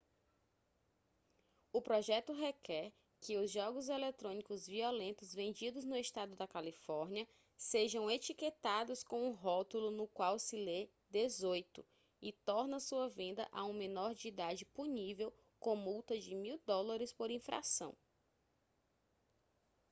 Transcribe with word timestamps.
o 1.71 1.79
projeto 1.79 2.33
requer 2.33 2.91
que 3.19 3.37
os 3.37 3.51
jogos 3.51 3.87
eletrônicos 3.87 4.65
violentos 4.65 5.31
vendidos 5.31 5.85
no 5.85 5.95
estado 5.95 6.35
da 6.35 6.47
california 6.47 7.27
sejam 7.55 8.09
etiquetados 8.09 9.03
com 9.03 9.29
um 9.29 9.31
rótulo 9.31 9.91
no 9.91 10.07
qual 10.07 10.39
se 10.39 10.55
lê 10.57 10.89
18 11.11 11.85
e 12.19 12.33
torna 12.33 12.79
sua 12.79 13.07
venda 13.09 13.47
a 13.51 13.63
um 13.63 13.73
menor 13.73 14.15
de 14.15 14.27
idade 14.29 14.65
punível 14.65 15.31
com 15.59 15.75
multa 15.75 16.17
de 16.19 16.33
mil 16.33 16.57
dólares 16.65 17.13
por 17.13 17.29
infração 17.29 17.95